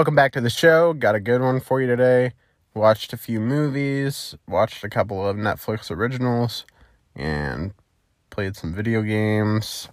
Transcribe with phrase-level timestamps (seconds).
[0.00, 0.94] Welcome back to the show.
[0.94, 2.32] Got a good one for you today.
[2.72, 6.64] Watched a few movies, watched a couple of Netflix originals,
[7.14, 7.74] and
[8.30, 9.90] played some video games.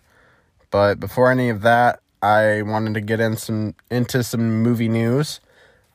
[0.71, 5.41] But before any of that, I wanted to get in some into some movie news.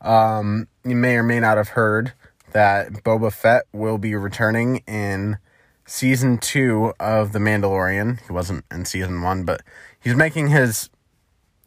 [0.02, 2.12] Um, you may or may not have heard
[2.52, 5.38] that Boba Fett will be returning in
[5.86, 8.20] season two of The Mandalorian.
[8.26, 9.62] He wasn't in season one, but
[9.98, 10.90] he's making his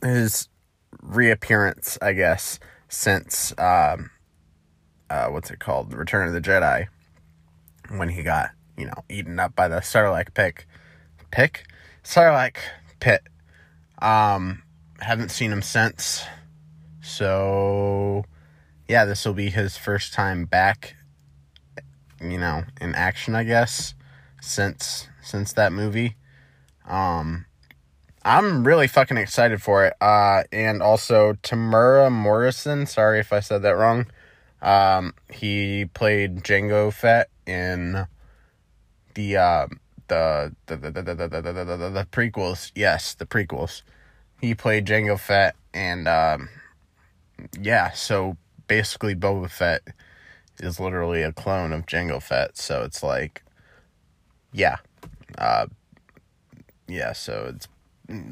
[0.04, 0.48] his
[1.02, 2.60] reappearance, I guess,
[2.90, 4.12] since um,
[5.10, 6.88] uh, what's it called, The Return of the Jedi,
[7.90, 10.68] when he got you know eaten up by the Sarlacc pick,
[11.32, 11.66] pick,
[12.04, 12.58] Sarlacc
[13.00, 13.22] pit.
[14.00, 14.64] Um,
[15.00, 16.24] haven't seen him since,
[17.02, 18.26] so
[18.88, 20.96] yeah, this will be his first time back.
[22.22, 23.94] You know, in action, I guess,
[24.42, 26.16] since since that movie.
[26.88, 27.46] Um,
[28.26, 29.94] I'm really fucking excited for it.
[30.02, 32.88] Uh, and also Temuera Morrison.
[32.88, 34.08] Sorry if I said that wrong.
[34.64, 38.08] Um, he played Jango Fett in
[39.14, 39.68] the uh,
[40.08, 42.72] the, the, the, the, the, the, the, the, the, prequels.
[42.74, 43.84] Yes, the prequels.
[44.42, 46.50] He played Jango Fett, and um,
[47.60, 49.82] yeah, so basically Boba Fett
[50.60, 52.58] is literally a clone of Jango Fett.
[52.58, 53.44] So it's like,
[54.52, 54.78] yeah,
[55.38, 55.68] uh,
[56.88, 57.14] yeah.
[57.14, 57.68] So it's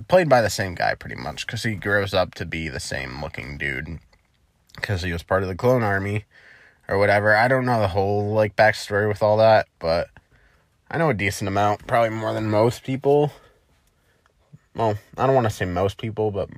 [0.07, 3.21] played by the same guy pretty much because he grows up to be the same
[3.21, 3.99] looking dude
[4.75, 6.25] because he was part of the clone army
[6.87, 7.35] or whatever.
[7.35, 10.09] I don't know the whole like backstory with all that, but
[10.89, 13.31] I know a decent amount, probably more than most people.
[14.75, 16.49] Well, I don't want to say most people, but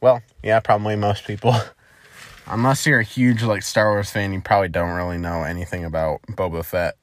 [0.00, 1.54] well, yeah, probably most people.
[2.46, 6.20] Unless you're a huge like Star Wars fan, you probably don't really know anything about
[6.28, 6.96] Boba Fett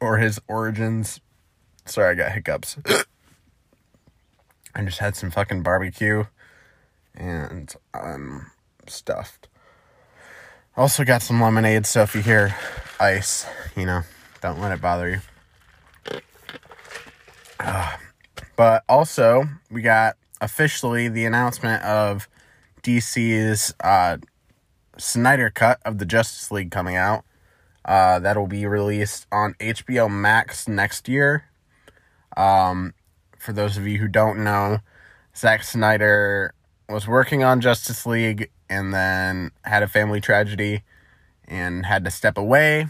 [0.00, 1.20] or his origins.
[1.86, 2.78] Sorry, I got hiccups.
[4.74, 6.24] I just had some fucking barbecue
[7.14, 8.50] and I'm
[8.86, 9.48] stuffed.
[10.76, 12.54] Also got some lemonade, so if you hear
[12.98, 13.46] ice,
[13.76, 14.02] you know,
[14.40, 16.20] don't let it bother you.
[17.60, 17.92] Uh,
[18.56, 22.28] but also, we got officially the announcement of
[22.82, 24.18] DC's uh,
[24.98, 27.24] Snyder Cut of the Justice League coming out.
[27.84, 31.44] Uh, that'll be released on HBO Max next year.
[32.36, 32.94] Um,
[33.44, 34.78] for those of you who don't know,
[35.36, 36.54] Zack Snyder
[36.88, 40.82] was working on Justice League and then had a family tragedy
[41.46, 42.86] and had to step away.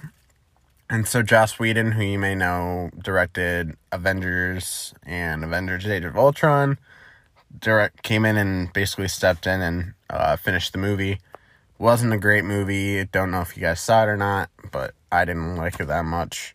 [0.89, 6.79] And so Joss Whedon, who you may know, directed Avengers and Avengers Age of Ultron,
[7.59, 11.19] direct came in and basically stepped in and uh, finished the movie.
[11.79, 13.05] Wasn't a great movie.
[13.07, 16.05] Don't know if you guys saw it or not, but I didn't like it that
[16.05, 16.55] much.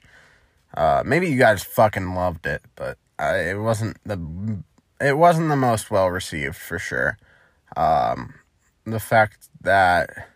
[0.74, 4.64] Uh, maybe you guys fucking loved it, but it wasn't the
[5.02, 7.18] it wasn't the most well received for sure.
[7.76, 8.36] Um,
[8.86, 10.30] the fact that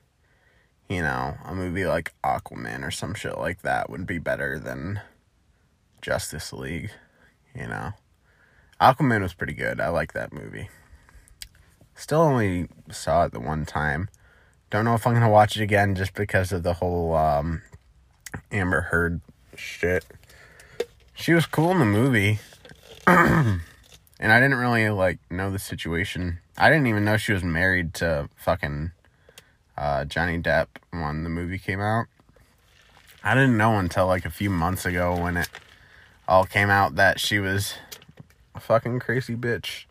[0.90, 5.02] you know a movie like Aquaman or some shit like that would be better than
[6.02, 6.92] Justice League,
[7.56, 7.94] you know.
[8.82, 9.80] Aquaman was pretty good.
[9.80, 10.70] I like that movie.
[11.96, 14.10] Still only saw it the one time.
[14.70, 17.62] Don't know if I'm gonna watch it again just because of the whole um,
[18.52, 19.22] Amber Heard
[19.56, 20.06] shit.
[21.14, 22.40] She was cool in the movie.
[23.08, 23.62] and
[24.20, 26.40] I didn't really like know the situation.
[26.58, 28.92] I didn't even know she was married to fucking
[29.78, 32.06] uh, Johnny Depp when the movie came out.
[33.24, 35.50] I didn't know until like a few months ago when it
[36.28, 37.74] all came out that she was
[38.56, 39.84] a fucking crazy bitch.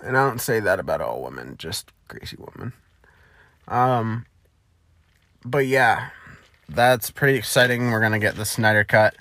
[0.00, 2.72] And I don't say that about all women, just crazy women.
[3.68, 4.24] Um,
[5.44, 6.10] but yeah,
[6.66, 7.90] that's pretty exciting.
[7.90, 9.16] We're gonna get the Snyder cut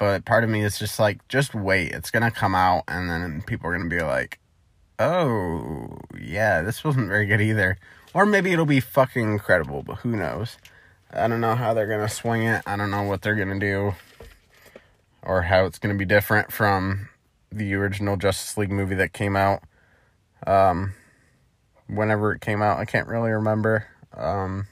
[0.00, 3.42] but part of me is just like just wait it's gonna come out and then
[3.42, 4.40] people are gonna be like
[4.98, 7.78] oh yeah this wasn't very good either.
[8.12, 10.56] Or maybe it'll be fucking incredible but who knows?
[11.12, 12.62] I don't know how they're gonna swing it.
[12.66, 13.94] I don't know what they're gonna do
[15.22, 17.10] or how it's gonna be different from
[17.52, 19.62] the original justice league movie that came out.
[20.46, 20.94] Um
[21.88, 23.86] whenever it came out i can't really remember.
[24.16, 24.66] Um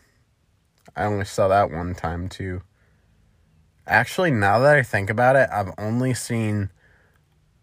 [0.97, 2.63] i only saw that one time too
[3.89, 6.69] Actually, now that I think about it, I've only seen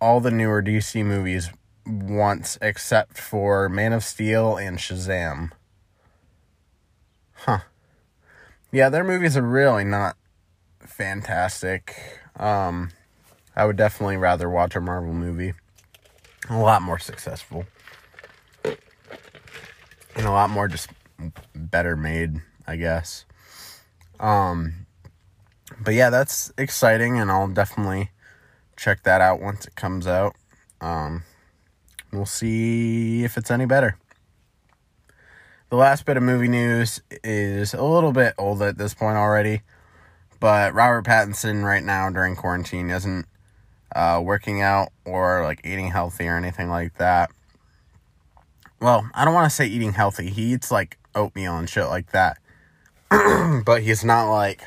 [0.01, 1.51] all the newer DC movies
[1.85, 5.51] once except for Man of Steel and Shazam.
[7.33, 7.59] Huh.
[8.71, 10.17] Yeah, their movies are really not
[10.79, 12.21] fantastic.
[12.37, 12.89] Um
[13.55, 15.53] I would definitely rather watch a Marvel movie.
[16.49, 17.65] A lot more successful.
[18.63, 20.89] And a lot more just
[21.53, 23.25] better made, I guess.
[24.19, 24.84] Um
[25.83, 28.11] but yeah, that's exciting, and I'll definitely
[28.75, 30.35] check that out once it comes out.
[30.81, 31.23] Um,
[32.11, 33.97] we'll see if it's any better.
[35.69, 39.61] the last bit of movie news is a little bit old at this point already,
[40.39, 43.25] but Robert Pattinson right now during quarantine isn't
[43.95, 47.31] uh, working out or like eating healthy or anything like that.
[48.79, 50.29] Well, I don't want to say eating healthy.
[50.29, 52.37] He eats like oatmeal and shit like that,
[53.65, 54.63] but he's not like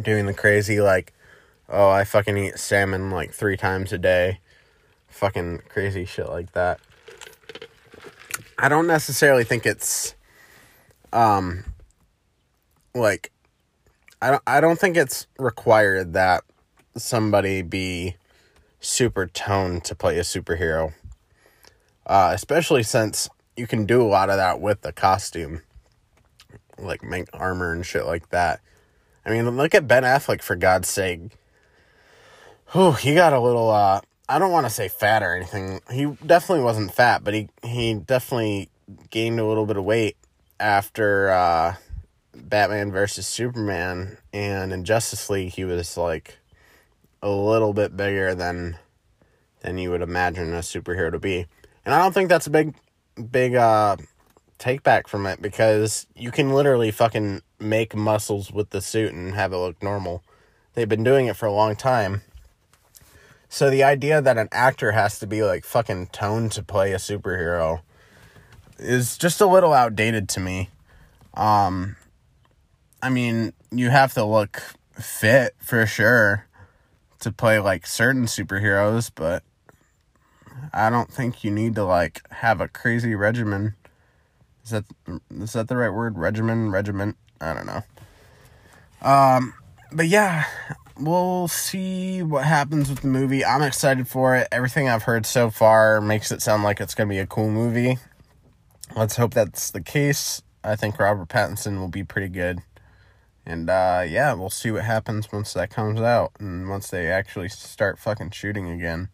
[0.00, 1.12] doing the crazy like,
[1.68, 4.40] oh, I fucking eat salmon like three times a day,
[5.08, 6.80] fucking crazy shit like that.
[8.58, 10.14] I don't necessarily think it's
[11.12, 11.64] um
[12.94, 13.32] like
[14.20, 16.44] I don't I don't think it's required that
[16.96, 18.16] somebody be
[18.80, 20.92] super toned to play a superhero.
[22.06, 25.62] Uh, especially since you can do a lot of that with the costume.
[26.78, 28.60] Like make armor and shit like that.
[29.24, 31.20] I mean, look at Ben Affleck for God's sake.
[32.72, 35.80] Whew, he got a little uh I don't want to say fat or anything.
[35.90, 38.70] He definitely wasn't fat, but he he definitely
[39.10, 40.16] gained a little bit of weight
[40.58, 41.74] after uh,
[42.34, 46.38] Batman versus Superman, and in Justice League he was like
[47.20, 48.78] a little bit bigger than
[49.60, 51.46] than you would imagine a superhero to be.
[51.84, 52.74] And I don't think that's a big
[53.30, 53.96] big uh
[54.62, 59.34] take back from it because you can literally fucking make muscles with the suit and
[59.34, 60.22] have it look normal.
[60.74, 62.22] They've been doing it for a long time.
[63.48, 66.96] So the idea that an actor has to be like fucking toned to play a
[66.96, 67.80] superhero
[68.78, 70.70] is just a little outdated to me.
[71.34, 71.96] Um
[73.02, 74.62] I mean, you have to look
[74.92, 76.46] fit for sure
[77.18, 79.42] to play like certain superheroes, but
[80.72, 83.74] I don't think you need to like have a crazy regimen.
[84.64, 84.84] Is that
[85.30, 86.18] is that the right word?
[86.18, 87.16] Regimen, regiment?
[87.40, 87.82] I don't know.
[89.02, 89.54] Um
[89.92, 90.46] but yeah,
[90.98, 93.44] we'll see what happens with the movie.
[93.44, 94.48] I'm excited for it.
[94.50, 97.98] Everything I've heard so far makes it sound like it's to be a cool movie.
[98.96, 100.42] Let's hope that's the case.
[100.64, 102.60] I think Robert Pattinson will be pretty good.
[103.44, 107.48] And uh, yeah, we'll see what happens once that comes out and once they actually
[107.48, 109.08] start fucking shooting again.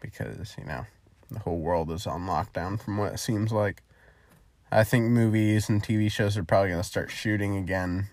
[0.00, 0.86] Because, you know,
[1.30, 3.82] the whole world is on lockdown from what it seems like.
[4.72, 8.08] I think movies and TV shows are probably going to start shooting again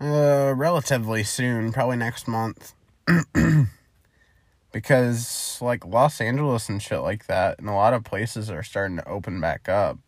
[0.00, 2.74] uh, relatively soon, probably next month.
[4.72, 8.98] because like Los Angeles and shit like that, and a lot of places are starting
[8.98, 9.98] to open back up.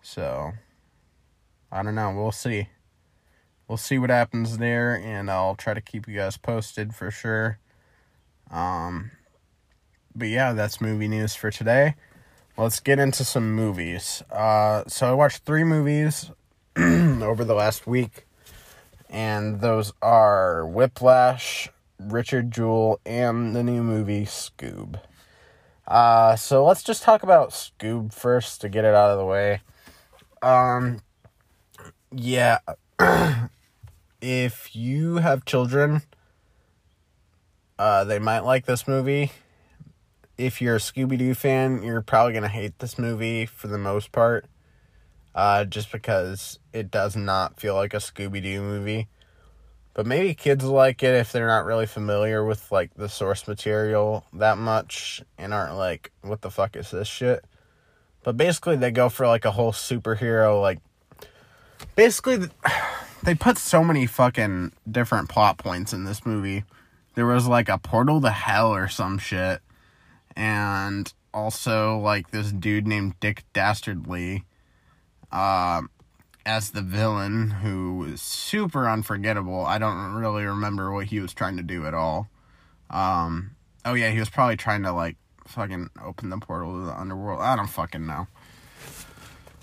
[0.00, 0.52] So
[1.70, 2.10] I don't know.
[2.10, 2.68] We'll see.
[3.68, 7.58] We'll see what happens there, and I'll try to keep you guys posted for sure.
[8.50, 9.12] Um,
[10.14, 11.94] but yeah, that's movie news for today.
[12.60, 14.22] Let's get into some movies.
[14.30, 16.30] Uh, so I watched three movies
[16.76, 18.26] over the last week
[19.08, 25.00] and those are Whiplash, Richard Jewell, and the new movie Scoob.
[25.88, 29.62] Uh, so let's just talk about Scoob first to get it out of the way.
[30.42, 31.00] Um,
[32.12, 32.58] yeah,
[34.20, 36.02] if you have children,
[37.78, 39.32] uh, they might like this movie.
[40.40, 44.10] If you're a Scooby Doo fan, you're probably gonna hate this movie for the most
[44.10, 44.46] part
[45.34, 49.08] uh, just because it does not feel like a Scooby Doo movie.
[49.92, 54.24] But maybe kids like it if they're not really familiar with like the source material
[54.32, 57.44] that much and aren't like, what the fuck is this shit?
[58.22, 60.78] But basically, they go for like a whole superhero, like,
[61.96, 62.48] basically,
[63.22, 66.64] they put so many fucking different plot points in this movie.
[67.14, 69.60] There was like a portal to hell or some shit,
[70.40, 74.46] and also like this dude named Dick Dastardly
[75.30, 75.82] uh,
[76.46, 79.66] as the villain who was super unforgettable.
[79.66, 82.30] I don't really remember what he was trying to do at all.
[82.88, 83.50] Um,
[83.84, 85.16] oh yeah, he was probably trying to like
[85.46, 87.42] fucking open the portal to the underworld.
[87.42, 88.26] I don't fucking know.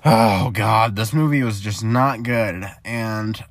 [0.05, 3.43] Oh god, this movie was just not good and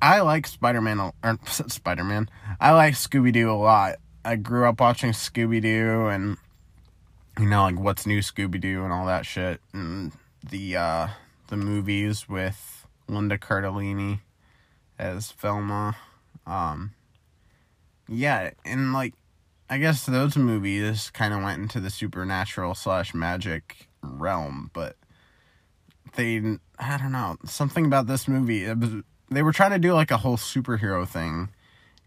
[0.00, 1.12] I like Spider-Man or
[1.46, 2.30] Spider-Man.
[2.58, 3.96] I like Scooby-Doo a lot.
[4.24, 6.36] I grew up watching Scooby-Doo and
[7.38, 10.12] you know like what's new Scooby-Doo and all that shit and
[10.48, 11.08] the uh
[11.48, 14.20] the movies with Linda Cardellini
[14.98, 15.96] as Velma.
[16.46, 16.92] Um,
[18.08, 19.14] yeah, and like,
[19.68, 24.96] I guess those movies kind of went into the supernatural slash magic realm, but
[26.16, 26.36] they,
[26.78, 30.18] I don't know, something about this movie, was, they were trying to do like a
[30.18, 31.50] whole superhero thing.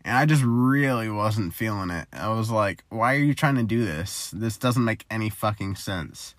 [0.06, 2.08] And I just really wasn't feeling it.
[2.12, 4.32] I was like, why are you trying to do this?
[4.32, 6.36] This doesn't make any fucking sense.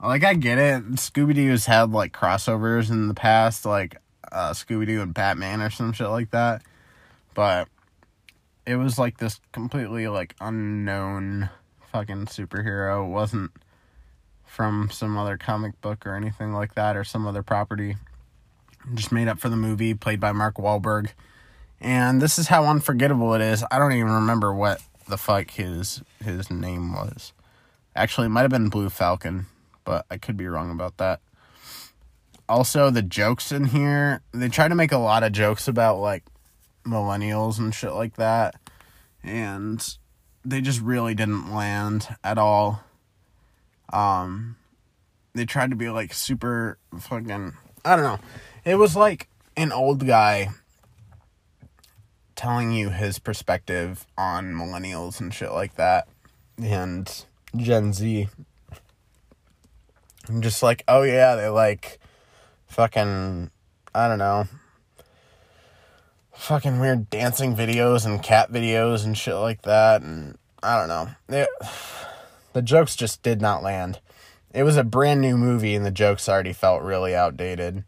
[0.00, 0.84] Like I get it.
[0.92, 3.96] Scooby Doo's had like crossovers in the past, like
[4.30, 6.62] uh, Scooby Doo and Batman or some shit like that.
[7.34, 7.68] But
[8.66, 11.50] it was like this completely like unknown
[11.90, 13.06] fucking superhero.
[13.06, 13.50] It wasn't
[14.44, 17.96] from some other comic book or anything like that, or some other property.
[18.94, 21.10] Just made up for the movie, played by Mark Wahlberg.
[21.80, 23.64] And this is how unforgettable it is.
[23.70, 27.32] I don't even remember what the fuck his his name was.
[27.94, 29.46] Actually, it might have been Blue Falcon,
[29.84, 31.20] but I could be wrong about that.
[32.48, 36.24] Also, the jokes in here, they try to make a lot of jokes about like
[36.84, 38.54] millennials and shit like that.
[39.22, 39.96] And
[40.44, 42.82] they just really didn't land at all.
[43.92, 44.56] Um
[45.34, 47.54] they tried to be like super fucking
[47.84, 48.20] I don't know.
[48.64, 50.50] It was like an old guy
[52.34, 56.08] telling you his perspective on millennials and shit like that
[56.62, 57.24] and
[57.56, 58.28] Gen Z.
[60.28, 61.98] I'm just like, oh yeah, they like
[62.66, 63.50] fucking
[63.94, 64.46] I don't know.
[66.34, 71.08] Fucking weird dancing videos and cat videos and shit like that and I don't know.
[71.28, 71.48] It,
[72.52, 74.00] the jokes just did not land.
[74.52, 77.84] It was a brand new movie and the jokes already felt really outdated.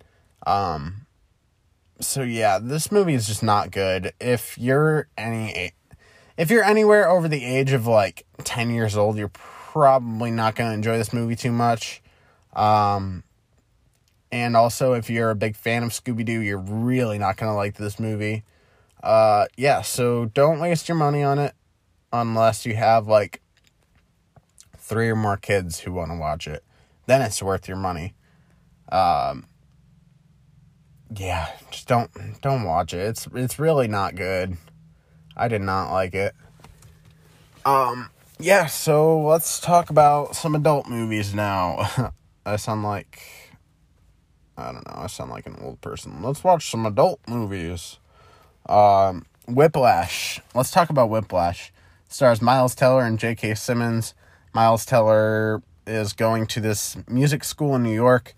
[0.46, 1.05] Um
[2.00, 4.12] so yeah, this movie is just not good.
[4.20, 5.72] If you're any
[6.36, 10.70] if you're anywhere over the age of like 10 years old, you're probably not going
[10.70, 12.02] to enjoy this movie too much.
[12.54, 13.22] Um
[14.32, 17.56] and also if you're a big fan of Scooby Doo, you're really not going to
[17.56, 18.44] like this movie.
[19.02, 21.54] Uh yeah, so don't waste your money on it
[22.12, 23.40] unless you have like
[24.76, 26.62] three or more kids who want to watch it.
[27.06, 28.14] Then it's worth your money.
[28.90, 29.46] Um
[31.14, 32.10] yeah, just don't
[32.40, 33.00] don't watch it.
[33.00, 34.56] It's it's really not good.
[35.36, 36.34] I did not like it.
[37.64, 42.12] Um yeah, so let's talk about some adult movies now.
[42.46, 43.22] I sound like
[44.56, 46.22] I don't know, I sound like an old person.
[46.22, 47.98] Let's watch some adult movies.
[48.68, 50.40] Um Whiplash.
[50.54, 51.72] Let's talk about Whiplash.
[52.08, 53.54] stars Miles Teller and J.K.
[53.54, 54.12] Simmons.
[54.52, 58.34] Miles Teller is going to this music school in New York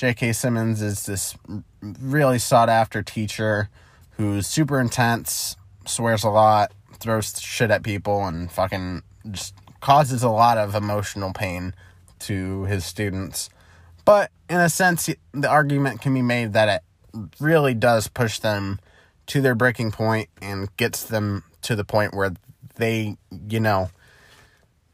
[0.00, 0.32] J.K.
[0.32, 1.34] Simmons is this
[2.00, 3.68] really sought after teacher
[4.12, 10.30] who's super intense, swears a lot, throws shit at people, and fucking just causes a
[10.30, 11.74] lot of emotional pain
[12.20, 13.50] to his students.
[14.06, 18.80] But in a sense, the argument can be made that it really does push them
[19.26, 22.32] to their breaking point and gets them to the point where
[22.76, 23.18] they,
[23.50, 23.90] you know,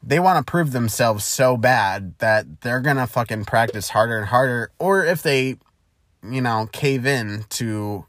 [0.02, 4.28] they want to prove themselves so bad that they're going to fucking practice harder and
[4.28, 4.70] harder.
[4.78, 5.56] Or if they,
[6.28, 8.06] you know, cave in to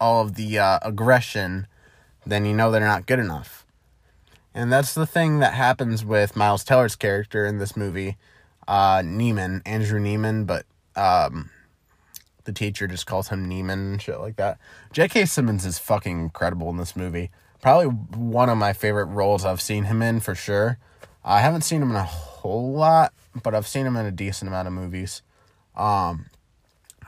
[0.00, 1.66] all of the uh, aggression,
[2.24, 3.66] then you know they're not good enough.
[4.54, 8.16] And that's the thing that happens with Miles Teller's character in this movie,
[8.66, 10.64] uh, Neiman, Andrew Neiman, but
[10.96, 11.50] um,
[12.44, 14.58] the teacher just calls him Neiman and shit like that.
[14.92, 15.26] J.K.
[15.26, 17.30] Simmons is fucking incredible in this movie.
[17.60, 20.78] Probably one of my favorite roles I've seen him in for sure.
[21.26, 24.48] I haven't seen him in a whole lot, but I've seen him in a decent
[24.48, 25.22] amount of movies.
[25.76, 26.26] Um,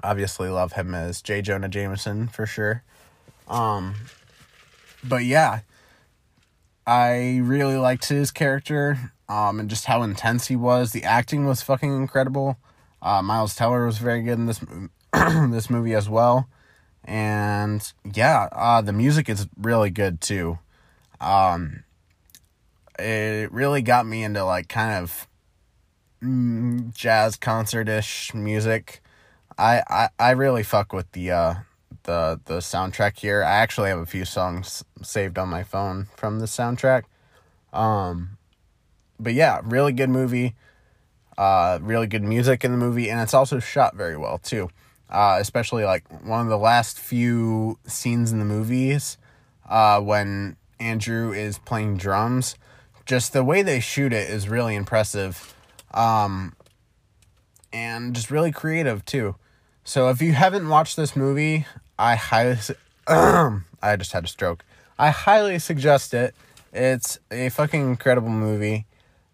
[0.03, 1.41] obviously love him as J.
[1.41, 2.83] Jonah Jameson for sure.
[3.47, 3.95] Um,
[5.05, 5.61] but yeah,
[6.85, 10.91] I really liked his character, um, and just how intense he was.
[10.91, 12.59] The acting was fucking incredible.
[13.01, 14.61] Uh, Miles Teller was very good in this
[15.13, 16.49] this movie as well,
[17.05, 20.59] and yeah, uh, the music is really good too.
[21.21, 21.85] Um,
[22.99, 25.27] it really got me into like kind of
[26.23, 29.01] mm, jazz concert ish music.
[29.57, 31.55] I, I I really fuck with the uh
[32.05, 33.43] the the soundtrack here.
[33.43, 37.05] I actually have a few songs saved on my phone from the soundtrack.
[37.73, 38.39] Um
[39.21, 40.55] but yeah, really good movie.
[41.37, 44.71] Uh really good music in the movie and it's also shot very well too.
[45.11, 49.19] Uh especially like one of the last few scenes in the movies
[49.69, 52.55] uh when Andrew is playing drums
[53.09, 55.55] just the way they shoot it is really impressive
[55.95, 56.55] um,
[57.73, 59.35] and just really creative too.
[59.83, 61.67] So if you haven't watched this movie
[61.99, 62.59] i highly
[63.09, 64.63] i just had a stroke.
[64.99, 66.35] I highly suggest it.
[66.73, 68.87] It's a fucking incredible movie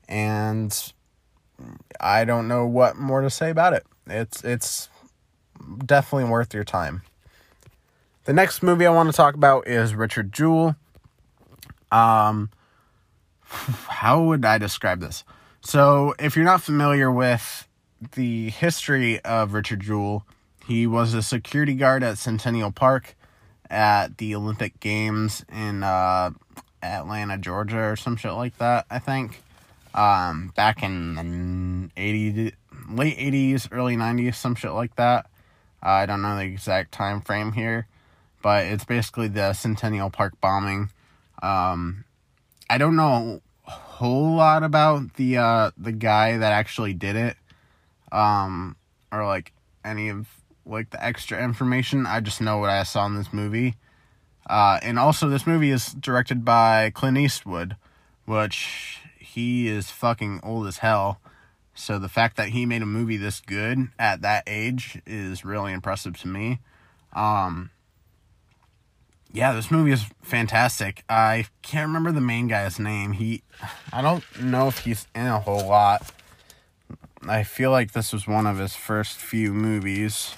[0.08, 0.92] and
[2.00, 3.84] i don't know what more to say about it.
[4.06, 4.88] It's it's
[5.84, 7.02] definitely worth your time.
[8.24, 10.76] The next movie i want to talk about is richard jewell.
[11.90, 12.50] Um
[13.44, 15.24] how would I describe this?
[15.60, 17.66] So, if you're not familiar with
[18.12, 20.26] the history of Richard Jewell,
[20.66, 23.16] he was a security guard at Centennial Park
[23.70, 26.30] at the Olympic Games in uh,
[26.82, 29.42] Atlanta, Georgia, or some shit like that, I think.
[29.94, 32.52] Um, back in the 80,
[32.90, 35.26] late 80s, early 90s, some shit like that.
[35.82, 37.86] Uh, I don't know the exact time frame here,
[38.42, 40.90] but it's basically the Centennial Park bombing.
[41.42, 42.03] Um,
[42.74, 47.36] I don't know a whole lot about the uh the guy that actually did it.
[48.12, 48.76] um,
[49.12, 49.52] or like
[49.84, 50.28] any of
[50.66, 52.06] like the extra information.
[52.06, 53.74] I just know what I saw in this movie.
[54.48, 57.76] Uh, and also, this movie is directed by Clint Eastwood,
[58.26, 61.20] which he is fucking old as hell.
[61.74, 65.72] So the fact that he made a movie this good at that age is really
[65.72, 66.60] impressive to me.
[67.14, 67.70] Um,
[69.34, 71.02] yeah, this movie is fantastic.
[71.08, 73.10] I can't remember the main guy's name.
[73.12, 73.42] He,
[73.92, 76.08] I don't know if he's in a whole lot.
[77.26, 80.32] I feel like this was one of his first few movies.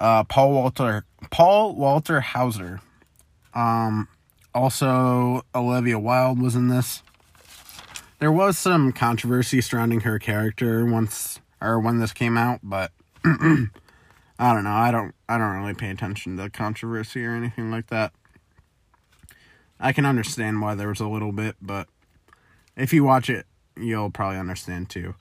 [0.00, 2.80] Uh, Paul Walter, Paul Walter Hauser.
[3.52, 4.08] Um,
[4.54, 7.02] also Olivia Wilde was in this.
[8.18, 12.92] There was some controversy surrounding her character once or when this came out, but
[13.24, 13.68] I
[14.38, 14.70] don't know.
[14.70, 18.12] I don't I don't really pay attention to controversy or anything like that.
[19.82, 21.88] I can understand why there was a little bit, but
[22.76, 23.46] if you watch it,
[23.76, 25.16] you'll probably understand too.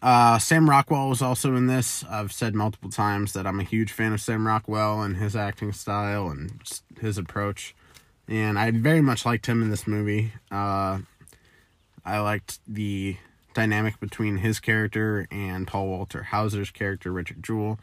[0.00, 2.04] Uh, Sam Rockwell was also in this.
[2.04, 5.72] I've said multiple times that I'm a huge fan of Sam Rockwell and his acting
[5.72, 6.62] style and
[7.00, 7.74] his approach.
[8.28, 10.32] And I very much liked him in this movie.
[10.48, 11.00] Uh,
[12.04, 13.16] I liked the
[13.52, 17.80] dynamic between his character and Paul Walter Hauser's character, Richard Jewell.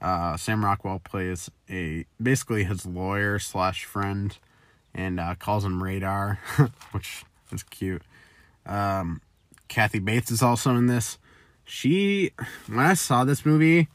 [0.00, 4.38] Uh, Sam Rockwell plays a basically his lawyer slash friend
[4.94, 6.40] and uh, calls him Radar,
[6.92, 8.02] which is cute.
[8.66, 9.20] Um,
[9.68, 11.18] Kathy Bates is also in this.
[11.64, 12.32] She,
[12.66, 13.88] when I saw this movie,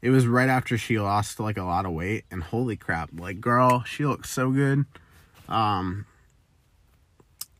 [0.00, 3.40] it was right after she lost like a lot of weight, and holy crap, like
[3.40, 4.84] girl, she looks so good.
[5.48, 6.06] Um,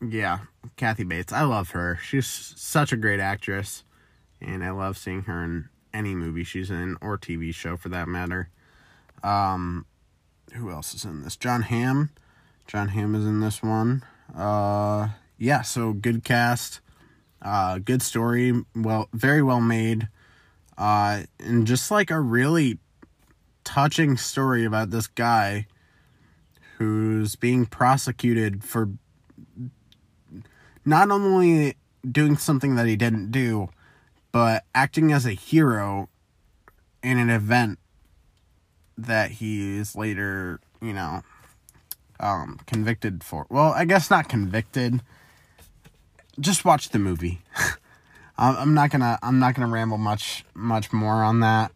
[0.00, 0.40] yeah,
[0.76, 1.98] Kathy Bates, I love her.
[2.02, 3.84] She's such a great actress,
[4.40, 8.08] and I love seeing her in any movie she's in or TV show for that
[8.08, 8.48] matter.
[9.22, 9.86] Um,
[10.54, 11.36] who else is in this?
[11.36, 12.10] Jon Hamm.
[12.66, 14.02] Jon Hamm is in this one.
[14.34, 16.80] Uh, yeah, so good cast,
[17.42, 20.08] uh, good story, well, very well made,
[20.78, 22.78] uh, and just like a really
[23.64, 25.66] touching story about this guy
[26.78, 28.90] who's being prosecuted for
[30.84, 31.76] not only
[32.10, 33.68] doing something that he didn't do,
[34.32, 36.08] but acting as a hero
[37.02, 37.78] in an event
[38.96, 41.22] that he is later, you know,
[42.22, 43.46] um, convicted for.
[43.50, 45.02] Well, I guess not convicted.
[46.40, 47.42] Just watch the movie.
[48.38, 49.18] I'm not gonna.
[49.22, 51.72] I'm not gonna ramble much much more on that.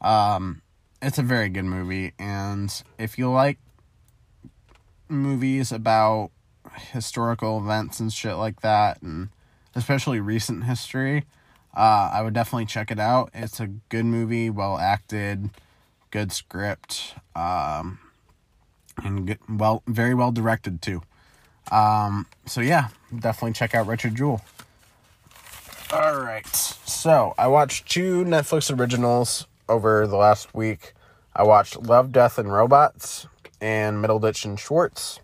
[0.00, 0.62] Um,
[1.02, 3.58] it's a very good movie, and if you like
[5.08, 6.30] movies about
[6.92, 9.30] historical events and shit like that, and
[9.74, 11.24] especially recent history,
[11.76, 13.30] uh, I would definitely check it out.
[13.34, 15.50] It's a good movie, well acted,
[16.10, 17.14] good script.
[17.34, 17.98] Um,
[19.02, 21.02] and get, well, very well directed too.
[21.70, 24.42] Um, so yeah, definitely check out Richard Jewell.
[25.92, 30.94] All right, so I watched two Netflix originals over the last week.
[31.34, 33.26] I watched Love, Death, and Robots
[33.60, 35.20] and Middleditch and Schwartz.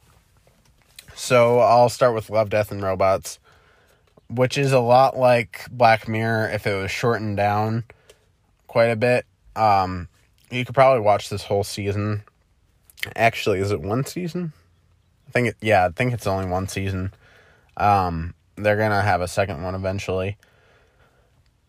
[1.15, 3.39] So I'll start with Love, Death, and Robots,
[4.29, 7.85] which is a lot like Black Mirror if it was shortened down
[8.67, 9.27] quite a bit.
[9.57, 10.09] Um,
[10.51, 12.23] you could probably watch this whole season
[13.17, 14.53] Actually, is it one season?
[15.29, 17.13] I think it, yeah, I think it's only one season.
[17.77, 20.37] Um, they're gonna have a second one eventually.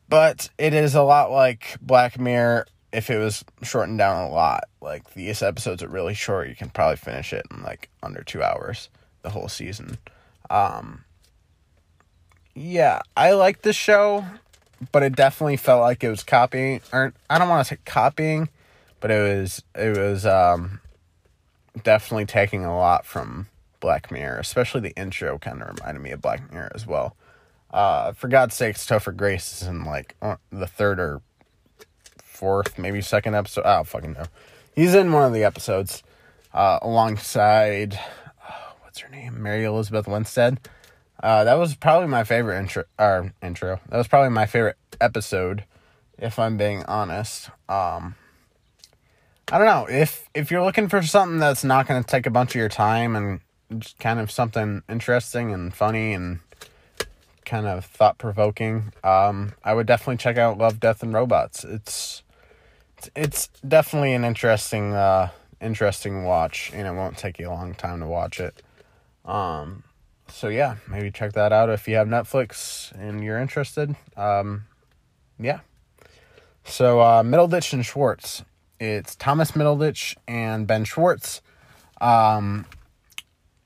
[0.09, 4.65] But it is a lot like Black Mirror if it was shortened down a lot.
[4.79, 8.43] Like these episodes are really short, you can probably finish it in like under two
[8.43, 8.89] hours,
[9.23, 9.97] the whole season.
[10.49, 11.03] Um,
[12.53, 14.23] yeah, I like the show,
[14.91, 18.49] but it definitely felt like it was copying or I don't want to say copying,
[18.99, 20.79] but it was it was um
[21.81, 23.47] definitely taking a lot from
[23.79, 27.15] Black Mirror, especially the intro kind of reminded me of Black Mirror as well.
[27.71, 31.21] Uh, for God's sakes, Topher Grace is in like uh, the third or
[32.23, 33.65] fourth, maybe second episode.
[33.65, 34.25] I don't fucking know.
[34.75, 36.03] He's in one of the episodes
[36.53, 37.99] uh, alongside
[38.47, 40.59] oh, what's her name, Mary Elizabeth Winstead.
[41.21, 42.83] Uh, that was probably my favorite intro.
[42.99, 43.79] Or intro.
[43.89, 45.63] That was probably my favorite episode,
[46.17, 47.49] if I'm being honest.
[47.69, 48.15] Um,
[49.53, 52.31] I don't know if if you're looking for something that's not going to take a
[52.31, 53.39] bunch of your time and
[53.79, 56.39] just kind of something interesting and funny and
[57.45, 58.93] kind of thought provoking.
[59.03, 61.63] Um, I would definitely check out Love, Death, and Robots.
[61.63, 62.23] It's
[63.15, 65.29] it's definitely an interesting uh,
[65.61, 68.63] interesting watch, and it won't take you a long time to watch it.
[69.23, 69.83] Um,
[70.29, 73.95] so yeah, maybe check that out if you have Netflix and you're interested.
[74.17, 74.65] Um,
[75.37, 75.59] yeah.
[76.63, 78.41] So uh, Middleditch and Schwartz.
[78.83, 81.41] It's Thomas Middleditch and Ben Schwartz.
[82.01, 82.65] Um,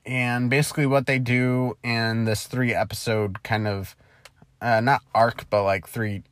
[0.06, 3.96] and basically, what they do in this three episode kind of
[4.62, 6.22] uh, not arc, but like three,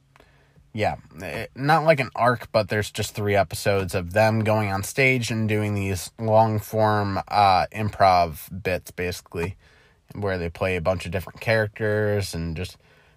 [0.73, 4.85] yeah, it, not like an arc, but there's just three episodes of them going on
[4.85, 9.57] stage and doing these long form uh, improv bits, basically,
[10.15, 12.77] where they play a bunch of different characters and just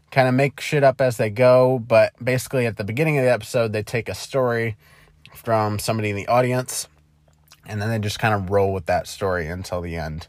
[0.10, 1.78] kind of make shit up as they go.
[1.78, 4.76] But basically, at the beginning of the episode, they take a story
[5.34, 6.88] from somebody in the audience
[7.70, 10.28] and then they just kind of roll with that story until the end.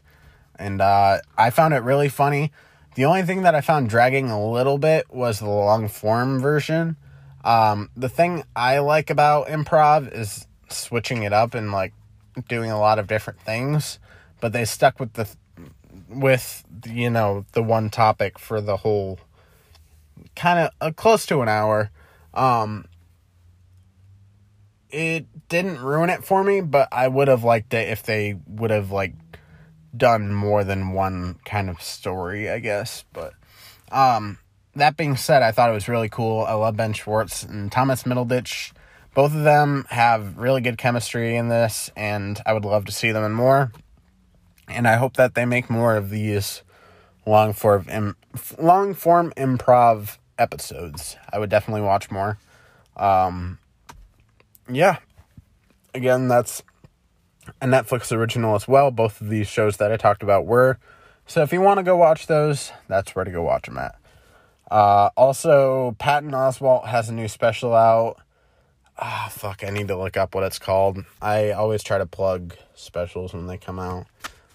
[0.57, 2.51] And uh, I found it really funny.
[2.93, 6.97] The only thing that I found dragging a little bit was the long form version.
[7.43, 11.93] Um, the thing I like about improv is switching it up and like
[12.47, 13.97] doing a lot of different things,
[14.39, 15.27] but they stuck with the
[16.07, 19.19] with you know the one topic for the whole
[20.35, 21.89] kind of uh, close to an hour.
[22.35, 22.85] Um,
[24.91, 28.71] it didn't ruin it for me, but I would have liked it if they would
[28.71, 29.13] have like
[29.95, 33.03] done more than one kind of story, I guess.
[33.13, 33.33] But
[33.91, 34.37] um
[34.75, 36.45] that being said, I thought it was really cool.
[36.45, 38.71] I love Ben Schwartz and Thomas Middleditch.
[39.13, 43.11] Both of them have really good chemistry in this, and I would love to see
[43.11, 43.73] them in more.
[44.69, 46.63] And I hope that they make more of these
[47.25, 48.15] long form Im-
[48.57, 51.17] long form improv episodes.
[51.31, 52.37] I would definitely watch more.
[52.95, 53.59] Um,
[54.69, 54.97] yeah.
[55.93, 56.63] Again, that's
[57.61, 58.91] a Netflix original as well.
[58.91, 60.77] Both of these shows that I talked about were.
[61.25, 63.95] So if you want to go watch those, that's where to go watch them at.
[64.69, 68.17] Uh, also, Patton Oswalt has a new special out.
[68.97, 71.03] Ah, fuck, I need to look up what it's called.
[71.21, 74.07] I always try to plug specials when they come out.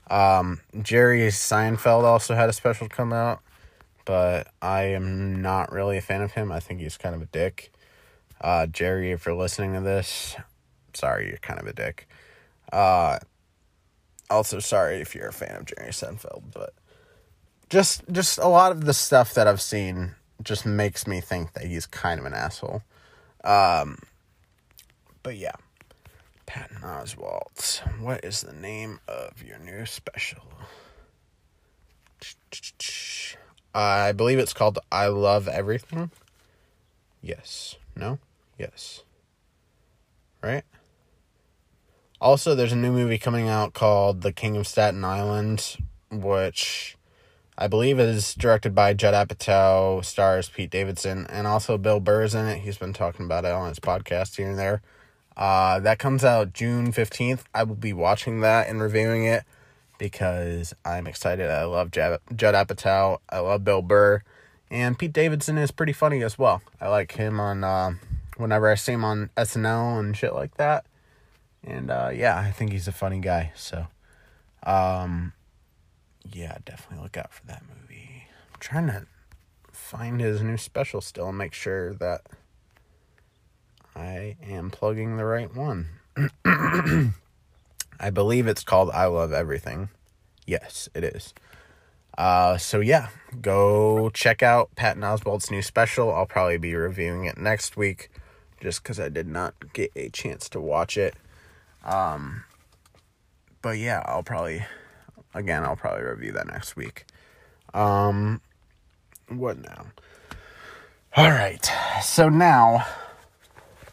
[0.08, 3.40] Um, Jerry Seinfeld also had a special come out,
[4.04, 6.52] but I am not really a fan of him.
[6.52, 7.72] I think he's kind of a dick.
[8.40, 10.36] Uh, Jerry, if you're listening to this,
[10.94, 12.08] sorry, you're kind of a dick.
[12.72, 13.18] Uh,
[14.30, 16.74] also, sorry if you're a fan of Jerry Seinfeld, but
[17.70, 21.64] just just a lot of the stuff that I've seen just makes me think that
[21.64, 22.82] he's kind of an asshole.
[23.44, 23.98] Um,
[25.22, 25.54] but yeah,
[26.46, 27.80] Patton Oswalt.
[28.00, 30.42] What is the name of your new special?
[33.74, 36.10] I believe it's called I Love Everything.
[37.20, 37.76] Yes.
[37.94, 38.18] No?
[38.58, 39.02] Yes.
[40.42, 40.64] Right?
[42.20, 45.76] Also, there's a new movie coming out called The King of Staten Island,
[46.10, 46.96] which
[47.58, 52.46] I believe is directed by Judd Apatow, stars Pete Davidson, and also Bill Burr's in
[52.46, 52.58] it.
[52.58, 54.82] He's been talking about it on his podcast here and there.
[55.36, 57.44] Uh, that comes out June 15th.
[57.54, 59.44] I will be watching that and reviewing it
[59.98, 61.50] because I'm excited.
[61.50, 63.18] I love Judd Apatow.
[63.28, 64.22] I love Bill Burr.
[64.70, 66.62] And Pete Davidson is pretty funny as well.
[66.80, 67.92] I like him on uh,
[68.36, 70.86] whenever I see him on SNL and shit like that.
[71.64, 73.52] And uh, yeah, I think he's a funny guy.
[73.56, 73.86] So,
[74.62, 75.32] um,
[76.32, 78.26] yeah, definitely look out for that movie.
[78.52, 79.06] I'm trying to
[79.72, 82.22] find his new special still and make sure that
[83.94, 85.88] I am plugging the right one.
[87.98, 89.88] I believe it's called I Love Everything.
[90.46, 91.34] Yes, it is.
[92.16, 93.08] Uh, so yeah,
[93.40, 96.12] go check out Patton Oswalt's new special.
[96.14, 98.10] I'll probably be reviewing it next week,
[98.60, 101.14] just because I did not get a chance to watch it.
[101.84, 102.44] Um,
[103.62, 104.64] but yeah, I'll probably,
[105.34, 107.04] again, I'll probably review that next week.
[107.74, 108.40] Um,
[109.28, 109.86] what now?
[111.16, 111.64] All right,
[112.02, 112.84] so now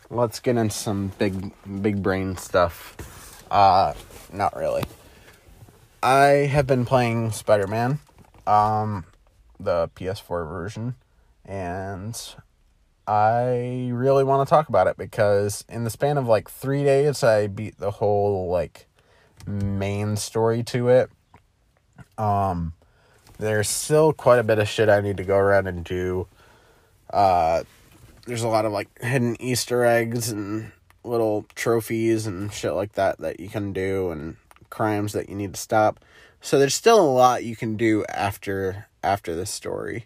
[0.10, 3.46] let's get into some big, big brain stuff.
[3.50, 3.94] Uh,
[4.32, 4.84] not really.
[6.02, 8.00] I have been playing Spider Man
[8.46, 9.06] um,
[9.60, 10.96] the PS4 version,
[11.46, 12.20] and
[13.08, 17.24] I really want to talk about it because in the span of like three days,
[17.24, 18.88] I beat the whole like
[19.46, 21.10] main story to it.
[22.18, 22.74] Um,
[23.40, 26.28] there's still quite a bit of shit I need to go around and do.
[27.12, 27.64] Uh,
[28.26, 30.72] there's a lot of like hidden Easter eggs and
[31.04, 34.38] little trophies and shit like that that you can do and
[34.70, 36.00] crimes that you need to stop.
[36.40, 40.06] So there's still a lot you can do after after the story.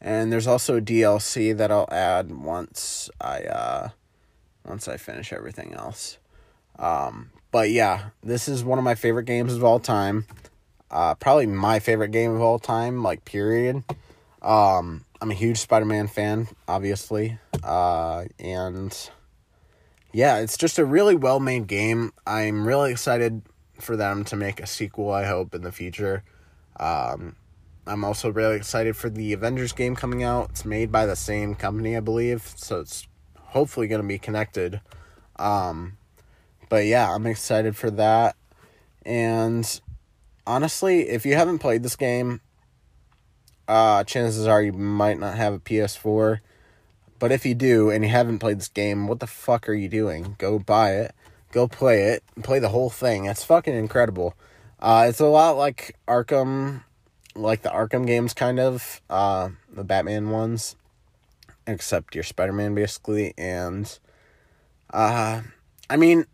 [0.00, 3.88] And there's also DLC that I'll add once I uh
[4.64, 6.18] once I finish everything else.
[6.78, 10.26] Um but yeah, this is one of my favorite games of all time.
[10.90, 13.82] Uh probably my favorite game of all time, like period.
[14.42, 17.38] Um I'm a huge Spider-Man fan, obviously.
[17.64, 19.10] Uh and
[20.12, 22.12] yeah, it's just a really well-made game.
[22.26, 23.42] I'm really excited
[23.78, 26.22] for them to make a sequel, I hope, in the future.
[26.80, 27.36] Um,
[27.86, 30.50] I'm also really excited for the Avengers game coming out.
[30.50, 33.06] It's made by the same company, I believe, so it's
[33.38, 34.80] hopefully going to be connected.
[35.36, 35.96] Um,
[36.68, 38.34] but yeah, I'm excited for that.
[39.04, 39.80] And
[40.46, 42.40] honestly, if you haven't played this game,
[43.68, 46.40] uh, chances are you might not have a PS4.
[47.18, 49.88] but if you do and you haven't played this game, what the fuck are you
[49.88, 50.34] doing?
[50.38, 51.14] Go buy it,
[51.52, 53.24] go play it, play the whole thing.
[53.24, 54.34] It's fucking incredible.
[54.78, 56.82] Uh, it's a lot like Arkham,
[57.36, 60.76] like the Arkham games, kind of, uh, the Batman ones,
[61.66, 63.98] except you're Spider Man basically, and,
[64.92, 65.42] uh,
[65.88, 66.26] I mean,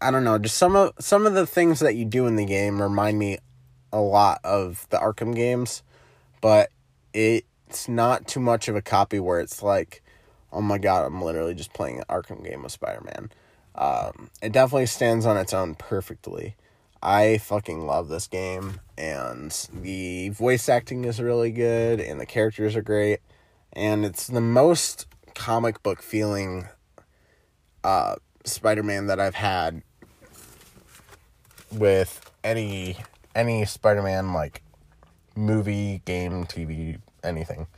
[0.00, 2.44] I don't know, just some of some of the things that you do in the
[2.44, 3.38] game remind me
[3.92, 5.82] a lot of the Arkham games,
[6.40, 6.70] but
[7.12, 10.02] it's not too much of a copy where it's like,
[10.52, 13.30] oh my god, I'm literally just playing an Arkham game with Spider Man.
[13.74, 16.56] Um, it definitely stands on its own perfectly.
[17.02, 22.74] I fucking love this game, and the voice acting is really good, and the characters
[22.74, 23.20] are great,
[23.72, 26.66] and it's the most comic book feeling
[27.84, 29.82] uh, Spider Man that I've had
[31.70, 32.96] with any
[33.34, 34.62] any Spider Man like
[35.36, 37.68] movie, game, TV, anything.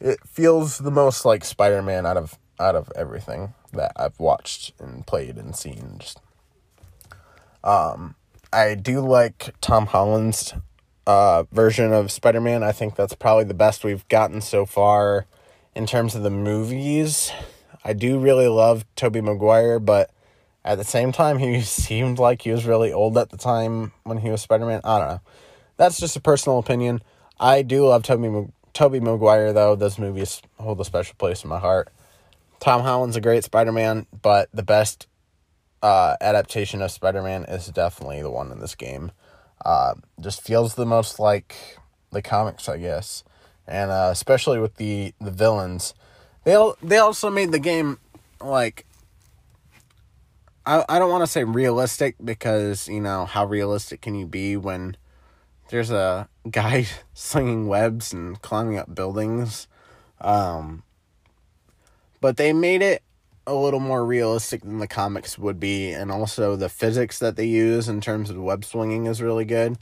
[0.00, 4.72] It feels the most like Spider Man out of out of everything that I've watched
[4.80, 5.96] and played and seen.
[5.98, 6.18] Just,
[7.62, 8.16] um,
[8.52, 10.54] I do like Tom Holland's
[11.06, 12.62] uh, version of Spider Man.
[12.62, 15.26] I think that's probably the best we've gotten so far
[15.74, 17.30] in terms of the movies.
[17.84, 20.10] I do really love Tobey Maguire, but
[20.64, 24.18] at the same time, he seemed like he was really old at the time when
[24.18, 24.80] he was Spider Man.
[24.82, 25.20] I don't know.
[25.76, 27.02] That's just a personal opinion.
[27.38, 29.76] I do love Tobey Tobey Maguire though.
[29.76, 31.88] Those movies hold a special place in my heart.
[32.58, 35.06] Tom Holland's a great Spider Man, but the best
[35.82, 39.12] uh, adaptation of Spider Man is definitely the one in this game.
[39.64, 41.78] Uh, just feels the most like
[42.10, 43.24] the comics, I guess,
[43.66, 45.94] and uh, especially with the the villains.
[46.44, 47.98] They they also made the game
[48.40, 48.86] like
[50.64, 54.56] I I don't want to say realistic because you know how realistic can you be
[54.56, 54.96] when
[55.68, 59.68] there's a guy slinging webs and climbing up buildings.
[60.20, 60.82] Um,
[62.20, 63.02] but they made it
[63.50, 67.46] a little more realistic than the comics would be, and also the physics that they
[67.46, 69.78] use in terms of web swinging is really good.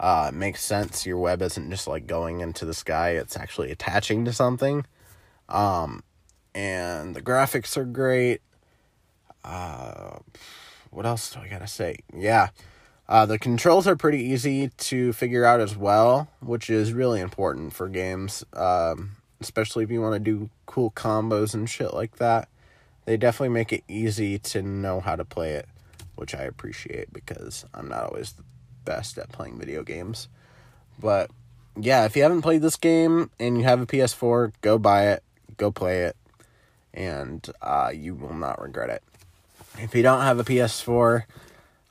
[0.00, 1.06] Uh, it makes sense.
[1.06, 4.84] Your web isn't just like going into the sky; it's actually attaching to something.
[5.48, 6.02] Um,
[6.54, 8.40] and the graphics are great.
[9.44, 10.18] Uh,
[10.90, 11.96] what else do I gotta say?
[12.14, 12.48] Yeah,
[13.08, 17.72] uh, the controls are pretty easy to figure out as well, which is really important
[17.72, 18.44] for games.
[18.52, 22.48] Um, especially if you want to do cool combos and shit like that.
[23.04, 25.68] They definitely make it easy to know how to play it,
[26.14, 28.44] which I appreciate because I'm not always the
[28.84, 30.28] best at playing video games.
[30.98, 31.30] But
[31.76, 35.22] yeah, if you haven't played this game and you have a PS4, go buy it,
[35.56, 36.16] go play it,
[36.94, 39.02] and uh, you will not regret it.
[39.78, 41.24] If you don't have a PS4,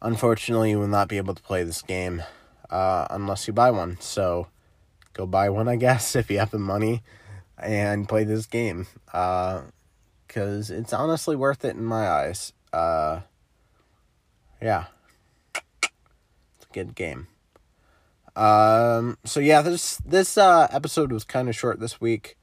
[0.01, 2.23] unfortunately, you will not be able to play this game
[2.69, 3.97] uh, unless you buy one.
[3.99, 4.47] So
[5.13, 7.01] go buy one, I guess, if you have the money
[7.57, 8.87] and play this game.
[9.13, 9.63] Uh,
[10.33, 12.53] cause it's honestly worth it in my eyes.
[12.71, 13.21] Uh,
[14.61, 14.85] yeah,
[15.55, 17.27] it's a good game.
[18.35, 22.37] Um, so yeah, this this uh episode was kind of short this week,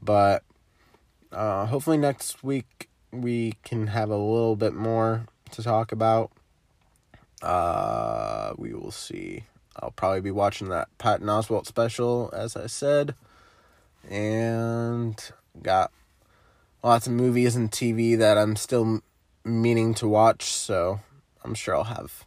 [0.00, 0.44] but
[1.32, 6.30] uh, hopefully next week we can have a little bit more to talk about.
[7.42, 9.44] Uh, we will see.
[9.78, 13.14] I'll probably be watching that Patton Oswalt special, as I said
[14.10, 15.30] and
[15.62, 15.90] got
[16.86, 19.02] lots of movies and TV that I'm still
[19.44, 21.00] meaning to watch, so
[21.42, 22.24] I'm sure I'll have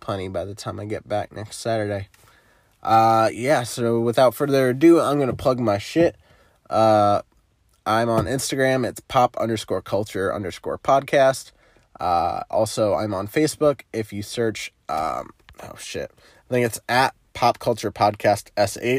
[0.00, 2.08] plenty by the time I get back next Saturday.
[2.82, 6.16] Uh, yeah, so without further ado, I'm gonna plug my shit.
[6.70, 7.20] Uh,
[7.84, 11.52] I'm on Instagram, it's pop underscore culture underscore podcast.
[12.00, 13.82] Uh, also, I'm on Facebook.
[13.92, 15.28] If you search, um,
[15.62, 16.10] oh shit,
[16.48, 18.48] I think it's at pop culture podcast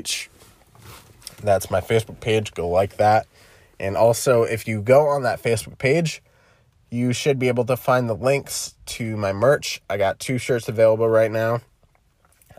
[0.05, 0.27] sh.
[1.41, 2.53] That's my Facebook page.
[2.53, 3.25] Go like that.
[3.81, 6.21] And also, if you go on that Facebook page,
[6.91, 9.81] you should be able to find the links to my merch.
[9.89, 11.61] I got two shirts available right now.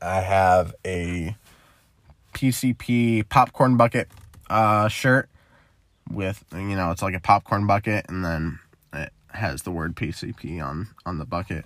[0.00, 1.36] I have a
[2.34, 4.08] PCP popcorn bucket
[4.50, 5.28] uh, shirt
[6.10, 8.58] with, you know, it's like a popcorn bucket and then
[8.92, 11.64] it has the word PCP on on the bucket.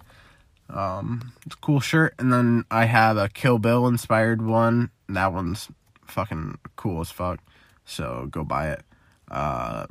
[0.69, 2.15] Um, it's a cool shirt.
[2.19, 4.91] And then I have a Kill Bill inspired one.
[5.09, 5.69] That one's
[6.07, 7.41] fucking cool as fuck.
[7.87, 8.83] So go buy it.
[9.31, 9.87] Uh,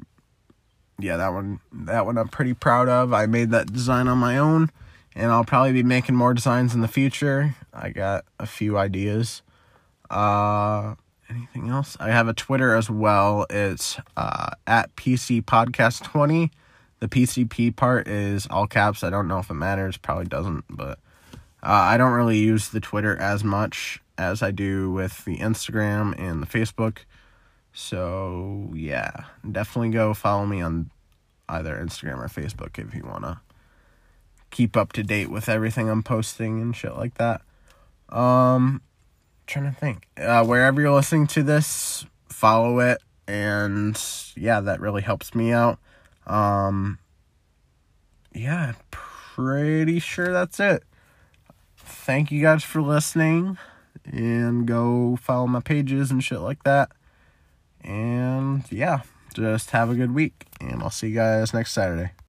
[1.00, 3.13] yeah, that one that one I'm pretty proud of.
[3.13, 4.71] I made that design on my own,
[5.15, 7.56] and I'll probably be making more designs in the future.
[7.74, 9.41] I got a few ideas.
[10.10, 10.95] Uh,
[11.30, 11.98] anything else?
[12.00, 13.45] I have a Twitter as well.
[13.50, 16.52] It's uh, at PC Podcast Twenty.
[17.00, 19.04] The PCP part is all caps.
[19.04, 19.98] I don't know if it matters.
[19.98, 20.98] Probably doesn't, but
[21.62, 26.17] uh, I don't really use the Twitter as much as I do with the Instagram
[26.17, 27.00] and the Facebook.
[27.78, 29.12] So, yeah,
[29.50, 30.92] definitely go follow me on
[31.50, 33.42] either Instagram or Facebook if you want to
[34.50, 37.42] keep up to date with everything I'm posting and shit like that.
[38.08, 38.82] Um,
[39.46, 40.08] trying to think.
[40.18, 44.02] Uh, wherever you're listening to this, follow it, and
[44.38, 45.78] yeah, that really helps me out.
[46.26, 46.98] Um,
[48.34, 50.84] yeah, pretty sure that's it.
[51.76, 53.58] Thank you guys for listening,
[54.06, 56.90] and go follow my pages and shit like that.
[57.86, 59.02] And yeah,
[59.36, 62.12] just have a good week, and I'll see you guys next Saturday.